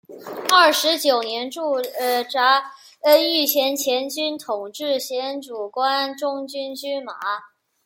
[0.51, 1.79] 二十九年驻
[2.27, 2.71] 扎
[3.19, 7.13] 御前前军统制兼主管中军军马。